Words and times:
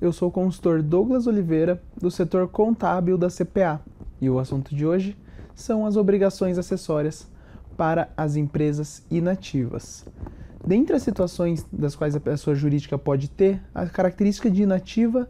eu 0.00 0.12
sou 0.12 0.28
o 0.28 0.32
consultor 0.32 0.82
Douglas 0.82 1.26
Oliveira, 1.26 1.80
do 2.00 2.10
setor 2.10 2.48
contábil 2.48 3.18
da 3.18 3.28
CPA, 3.28 3.80
e 4.18 4.30
o 4.30 4.38
assunto 4.38 4.74
de 4.74 4.86
hoje 4.86 5.16
são 5.54 5.84
as 5.84 5.94
obrigações 5.94 6.56
acessórias 6.56 7.28
para 7.76 8.08
as 8.16 8.34
empresas 8.34 9.04
inativas. 9.10 10.06
Dentre 10.66 10.96
as 10.96 11.02
situações 11.02 11.66
das 11.70 11.94
quais 11.94 12.16
a 12.16 12.20
pessoa 12.20 12.56
jurídica 12.56 12.96
pode 12.96 13.28
ter, 13.28 13.60
a 13.74 13.86
característica 13.86 14.50
de 14.50 14.62
inativa 14.62 15.28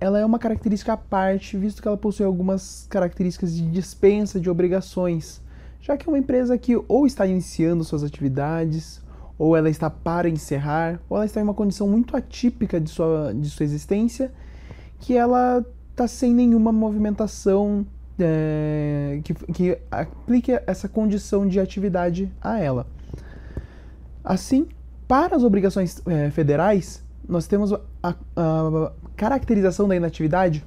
ela 0.00 0.18
é 0.18 0.24
uma 0.24 0.38
característica 0.38 0.92
à 0.92 0.96
parte, 0.96 1.58
visto 1.58 1.82
que 1.82 1.88
ela 1.88 1.96
possui 1.96 2.24
algumas 2.24 2.86
características 2.88 3.54
de 3.54 3.68
dispensa 3.68 4.38
de 4.40 4.48
obrigações, 4.48 5.42
já 5.80 5.96
que 5.96 6.08
é 6.08 6.12
uma 6.12 6.18
empresa 6.18 6.56
que 6.56 6.80
ou 6.88 7.06
está 7.06 7.26
iniciando 7.26 7.84
suas 7.84 8.04
atividades, 8.04 9.02
ou 9.38 9.56
ela 9.56 9.70
está 9.70 9.88
para 9.88 10.28
encerrar, 10.28 11.00
ou 11.08 11.16
ela 11.16 11.26
está 11.26 11.40
em 11.40 11.44
uma 11.44 11.54
condição 11.54 11.86
muito 11.86 12.16
atípica 12.16 12.80
de 12.80 12.90
sua, 12.90 13.32
de 13.32 13.48
sua 13.48 13.64
existência, 13.64 14.32
que 14.98 15.16
ela 15.16 15.64
está 15.90 16.08
sem 16.08 16.34
nenhuma 16.34 16.72
movimentação 16.72 17.86
é, 18.18 19.20
que, 19.22 19.34
que 19.34 19.78
aplique 19.90 20.60
essa 20.66 20.88
condição 20.88 21.46
de 21.46 21.60
atividade 21.60 22.32
a 22.40 22.58
ela. 22.58 22.86
Assim, 24.24 24.66
para 25.06 25.36
as 25.36 25.44
obrigações 25.44 26.02
é, 26.06 26.30
federais, 26.30 27.04
nós 27.28 27.46
temos 27.46 27.72
a, 27.72 28.14
a 28.36 28.92
caracterização 29.16 29.86
da 29.86 29.94
inatividade 29.94 30.64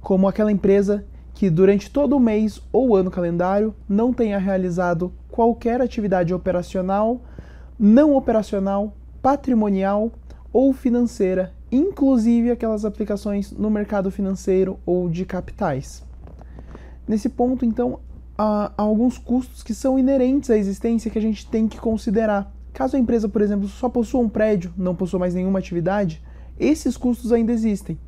como 0.00 0.28
aquela 0.28 0.52
empresa 0.52 1.04
que 1.34 1.48
durante 1.48 1.90
todo 1.90 2.16
o 2.16 2.20
mês 2.20 2.60
ou 2.72 2.94
ano 2.94 3.10
calendário 3.10 3.74
não 3.88 4.12
tenha 4.12 4.38
realizado 4.38 5.12
qualquer 5.30 5.80
atividade 5.80 6.34
operacional, 6.34 7.22
não 7.82 8.14
operacional, 8.14 8.96
patrimonial 9.20 10.12
ou 10.52 10.72
financeira, 10.72 11.52
inclusive 11.72 12.52
aquelas 12.52 12.84
aplicações 12.84 13.50
no 13.50 13.68
mercado 13.68 14.08
financeiro 14.08 14.78
ou 14.86 15.10
de 15.10 15.24
capitais. 15.24 16.04
Nesse 17.08 17.28
ponto, 17.28 17.64
então, 17.64 17.98
há 18.38 18.70
alguns 18.76 19.18
custos 19.18 19.64
que 19.64 19.74
são 19.74 19.98
inerentes 19.98 20.48
à 20.48 20.56
existência 20.56 21.10
que 21.10 21.18
a 21.18 21.22
gente 21.22 21.44
tem 21.48 21.66
que 21.66 21.80
considerar. 21.80 22.54
Caso 22.72 22.94
a 22.94 23.00
empresa, 23.00 23.28
por 23.28 23.42
exemplo, 23.42 23.66
só 23.66 23.88
possua 23.88 24.20
um 24.20 24.28
prédio, 24.28 24.72
não 24.76 24.94
possua 24.94 25.18
mais 25.18 25.34
nenhuma 25.34 25.58
atividade, 25.58 26.22
esses 26.60 26.96
custos 26.96 27.32
ainda 27.32 27.50
existem. 27.50 27.98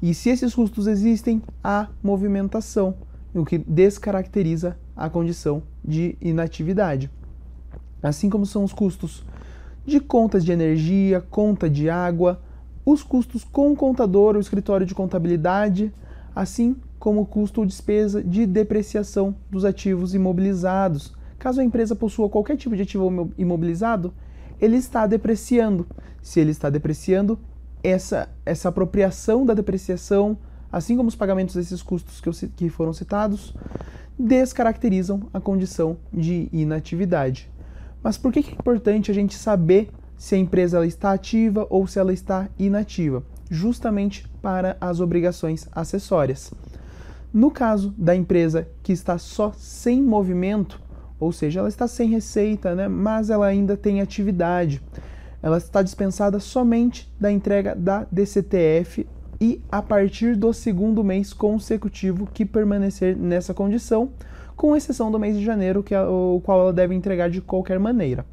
E 0.00 0.14
se 0.14 0.30
esses 0.30 0.54
custos 0.54 0.86
existem, 0.86 1.42
há 1.64 1.88
movimentação, 2.00 2.94
o 3.34 3.44
que 3.44 3.58
descaracteriza 3.58 4.78
a 4.94 5.10
condição 5.10 5.64
de 5.84 6.16
inatividade. 6.20 7.10
Assim 8.06 8.30
como 8.30 8.46
são 8.46 8.62
os 8.62 8.72
custos 8.72 9.24
de 9.84 9.98
contas 9.98 10.44
de 10.44 10.52
energia, 10.52 11.20
conta 11.20 11.68
de 11.68 11.90
água, 11.90 12.40
os 12.84 13.02
custos 13.02 13.42
com 13.42 13.72
o 13.72 13.76
contador 13.76 14.36
ou 14.36 14.40
escritório 14.40 14.86
de 14.86 14.94
contabilidade, 14.94 15.92
assim 16.34 16.76
como 17.00 17.22
o 17.22 17.26
custo 17.26 17.60
ou 17.60 17.66
despesa 17.66 18.22
de 18.22 18.46
depreciação 18.46 19.34
dos 19.50 19.64
ativos 19.64 20.14
imobilizados. 20.14 21.14
Caso 21.36 21.60
a 21.60 21.64
empresa 21.64 21.96
possua 21.96 22.28
qualquer 22.28 22.56
tipo 22.56 22.76
de 22.76 22.82
ativo 22.82 23.32
imobilizado, 23.36 24.14
ele 24.60 24.76
está 24.76 25.04
depreciando. 25.06 25.84
Se 26.22 26.38
ele 26.38 26.52
está 26.52 26.70
depreciando, 26.70 27.38
essa, 27.82 28.28
essa 28.44 28.68
apropriação 28.68 29.44
da 29.44 29.52
depreciação, 29.52 30.38
assim 30.70 30.96
como 30.96 31.08
os 31.08 31.16
pagamentos 31.16 31.56
desses 31.56 31.82
custos 31.82 32.20
que, 32.20 32.28
eu, 32.28 32.32
que 32.54 32.68
foram 32.68 32.92
citados, 32.92 33.52
descaracterizam 34.16 35.28
a 35.34 35.40
condição 35.40 35.96
de 36.12 36.48
inatividade. 36.52 37.50
Mas 38.06 38.16
por 38.16 38.32
que 38.32 38.38
é 38.38 38.52
importante 38.52 39.10
a 39.10 39.14
gente 39.14 39.34
saber 39.34 39.90
se 40.16 40.36
a 40.36 40.38
empresa 40.38 40.86
está 40.86 41.10
ativa 41.10 41.66
ou 41.68 41.88
se 41.88 41.98
ela 41.98 42.12
está 42.12 42.48
inativa? 42.56 43.20
Justamente 43.50 44.24
para 44.40 44.76
as 44.80 45.00
obrigações 45.00 45.68
acessórias. 45.72 46.54
No 47.34 47.50
caso 47.50 47.92
da 47.98 48.14
empresa 48.14 48.68
que 48.80 48.92
está 48.92 49.18
só 49.18 49.52
sem 49.56 50.00
movimento, 50.00 50.80
ou 51.18 51.32
seja, 51.32 51.58
ela 51.58 51.68
está 51.68 51.88
sem 51.88 52.08
receita, 52.08 52.76
né, 52.76 52.86
mas 52.86 53.28
ela 53.28 53.44
ainda 53.44 53.76
tem 53.76 54.00
atividade, 54.00 54.80
ela 55.42 55.58
está 55.58 55.82
dispensada 55.82 56.38
somente 56.38 57.12
da 57.18 57.32
entrega 57.32 57.74
da 57.74 58.06
DCTF 58.12 59.04
e 59.40 59.60
a 59.68 59.82
partir 59.82 60.36
do 60.36 60.52
segundo 60.52 61.02
mês 61.02 61.32
consecutivo 61.32 62.28
que 62.32 62.44
permanecer 62.44 63.16
nessa 63.16 63.52
condição, 63.52 64.12
com 64.56 64.74
exceção 64.74 65.10
do 65.10 65.18
mês 65.18 65.36
de 65.36 65.44
janeiro, 65.44 65.82
que 65.82 65.94
é 65.94 66.02
o 66.02 66.40
qual 66.42 66.60
ela 66.60 66.72
deve 66.72 66.94
entregar 66.94 67.28
de 67.28 67.40
qualquer 67.40 67.78
maneira. 67.78 68.24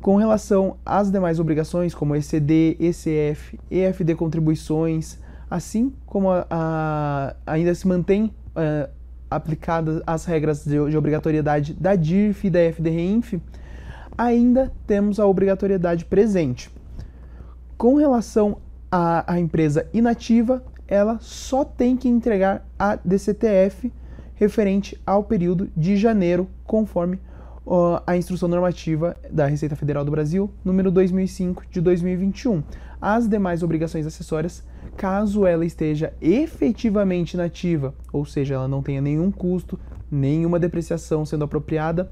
Com 0.00 0.16
relação 0.16 0.76
às 0.86 1.10
demais 1.10 1.38
obrigações, 1.38 1.94
como 1.94 2.16
ECD, 2.16 2.76
ECF, 2.80 3.58
EFD 3.70 4.14
contribuições, 4.14 5.18
assim 5.50 5.92
como 6.06 6.30
a, 6.30 6.46
a, 6.48 7.34
ainda 7.46 7.74
se 7.74 7.86
mantém 7.86 8.26
uh, 8.26 8.88
aplicadas 9.30 10.00
as 10.06 10.24
regras 10.24 10.64
de, 10.64 10.90
de, 10.90 10.96
obrigatoriedade 10.96 11.74
da 11.74 11.94
DIRF 11.94 12.46
e 12.46 12.50
da 12.50 12.60
FDRINF, 12.60 13.40
ainda 14.16 14.72
temos 14.86 15.20
a 15.20 15.26
obrigatoriedade 15.26 16.04
presente. 16.04 16.70
Com 17.76 17.96
relação 17.96 18.58
à 18.90 19.38
empresa 19.38 19.86
inativa, 19.92 20.62
ela 20.86 21.18
só 21.20 21.64
tem 21.64 21.96
que 21.96 22.08
entregar 22.08 22.66
a 22.78 22.96
DCTF 22.96 23.92
referente 24.38 24.98
ao 25.04 25.24
período 25.24 25.68
de 25.76 25.96
janeiro, 25.96 26.48
conforme 26.64 27.16
uh, 27.66 28.00
a 28.06 28.16
instrução 28.16 28.48
normativa 28.48 29.16
da 29.30 29.46
Receita 29.46 29.74
Federal 29.74 30.04
do 30.04 30.10
Brasil, 30.10 30.50
número 30.64 30.90
2005 30.90 31.64
de 31.68 31.80
2021. 31.80 32.62
As 33.00 33.28
demais 33.28 33.62
obrigações 33.62 34.06
acessórias 34.06 34.64
caso 34.96 35.44
ela 35.44 35.64
esteja 35.64 36.12
efetivamente 36.20 37.34
inativa, 37.34 37.94
ou 38.12 38.24
seja, 38.24 38.54
ela 38.54 38.68
não 38.68 38.82
tenha 38.82 39.00
nenhum 39.00 39.30
custo, 39.30 39.78
nenhuma 40.10 40.58
depreciação 40.58 41.26
sendo 41.26 41.44
apropriada, 41.44 42.10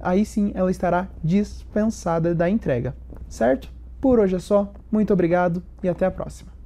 aí 0.00 0.24
sim 0.24 0.52
ela 0.54 0.70
estará 0.70 1.08
dispensada 1.22 2.34
da 2.34 2.48
entrega, 2.48 2.96
certo? 3.28 3.70
Por 4.00 4.20
hoje 4.20 4.36
é 4.36 4.40
só, 4.40 4.72
muito 4.90 5.12
obrigado 5.12 5.62
e 5.82 5.88
até 5.88 6.06
a 6.06 6.10
próxima. 6.10 6.57